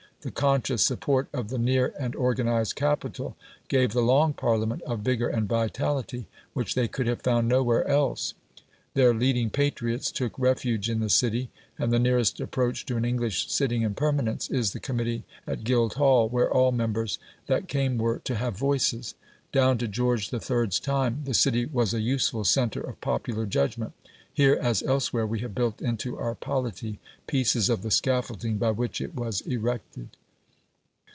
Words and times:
The 0.21 0.29
conscious 0.29 0.85
support 0.85 1.29
of 1.33 1.47
the 1.49 1.57
near 1.57 1.95
and 1.99 2.15
organised 2.15 2.75
capital 2.75 3.35
gave 3.69 3.91
the 3.91 4.03
Long 4.03 4.33
Parliament 4.33 4.83
a 4.85 4.95
vigour 4.95 5.29
and 5.29 5.49
vitality 5.49 6.27
which 6.53 6.75
they 6.75 6.87
could 6.87 7.07
have 7.07 7.23
found 7.23 7.47
nowhere 7.47 7.87
else. 7.87 8.35
Their 8.93 9.15
leading 9.15 9.49
patriots 9.49 10.11
took 10.11 10.37
refuge 10.37 10.91
in 10.91 10.99
the 10.99 11.09
City, 11.09 11.49
and 11.79 11.91
the 11.91 11.97
nearest 11.97 12.39
approach 12.39 12.85
to 12.85 12.97
an 12.97 13.03
English 13.03 13.47
"sitting 13.51 13.81
in 13.81 13.95
permanence" 13.95 14.47
is 14.51 14.73
the 14.73 14.79
committee 14.79 15.23
at 15.47 15.63
Guildhall, 15.63 16.29
where 16.29 16.53
all 16.53 16.71
members 16.71 17.17
"that 17.47 17.67
came 17.67 17.97
were 17.97 18.19
to 18.19 18.35
have 18.35 18.55
voices". 18.55 19.15
Down 19.51 19.79
to 19.79 19.87
George 19.87 20.31
III.'s 20.31 20.79
time 20.79 21.21
the 21.25 21.33
City 21.33 21.65
was 21.65 21.95
a 21.95 21.99
useful 21.99 22.43
centre 22.43 22.81
of 22.81 23.01
popular 23.01 23.47
judgment. 23.47 23.93
Here, 24.33 24.53
as 24.61 24.81
elsewhere, 24.83 25.27
we 25.27 25.39
have 25.39 25.53
built 25.53 25.81
into 25.81 26.17
our 26.17 26.35
polity 26.35 27.01
pieces 27.27 27.67
of 27.69 27.81
the 27.81 27.91
scaffolding 27.91 28.57
by 28.57 28.71
which 28.71 29.01
it 29.01 29.13
was 29.13 29.41
erected. 29.41 30.15